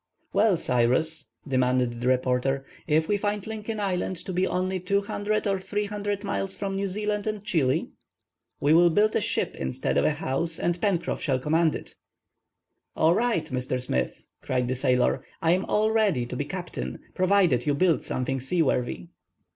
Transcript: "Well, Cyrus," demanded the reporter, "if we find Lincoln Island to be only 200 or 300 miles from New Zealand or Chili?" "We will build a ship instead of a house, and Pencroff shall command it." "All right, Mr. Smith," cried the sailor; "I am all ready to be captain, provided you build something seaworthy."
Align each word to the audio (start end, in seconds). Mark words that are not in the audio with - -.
"Well, 0.33 0.57
Cyrus," 0.57 1.29
demanded 1.47 2.01
the 2.01 2.07
reporter, 2.07 2.65
"if 2.87 3.07
we 3.07 3.17
find 3.17 3.45
Lincoln 3.45 3.79
Island 3.79 4.17
to 4.25 4.33
be 4.33 4.47
only 4.47 4.79
200 4.79 5.45
or 5.45 5.59
300 5.59 6.23
miles 6.23 6.55
from 6.57 6.75
New 6.75 6.87
Zealand 6.87 7.27
or 7.27 7.37
Chili?" 7.41 7.91
"We 8.59 8.73
will 8.73 8.89
build 8.89 9.15
a 9.15 9.21
ship 9.21 9.55
instead 9.55 9.99
of 9.99 10.05
a 10.05 10.09
house, 10.09 10.57
and 10.57 10.81
Pencroff 10.81 11.21
shall 11.21 11.37
command 11.37 11.75
it." 11.75 11.97
"All 12.95 13.13
right, 13.13 13.45
Mr. 13.51 13.79
Smith," 13.79 14.25
cried 14.41 14.67
the 14.67 14.73
sailor; 14.73 15.23
"I 15.39 15.51
am 15.51 15.65
all 15.65 15.91
ready 15.91 16.25
to 16.25 16.35
be 16.35 16.45
captain, 16.45 16.97
provided 17.13 17.67
you 17.67 17.75
build 17.75 18.03
something 18.03 18.39
seaworthy." 18.39 19.09